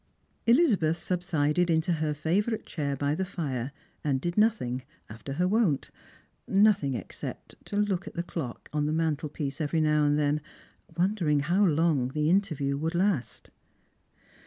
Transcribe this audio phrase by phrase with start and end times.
[0.47, 3.71] Elizabeth subsided into her favourite chair by the fire,
[4.03, 4.81] and did nothino^
[5.11, 5.91] after her wont—
[6.47, 10.41] nothing, except look at the clock on the mantel* piece every now and then,
[10.97, 13.51] wondering how long the interview would last.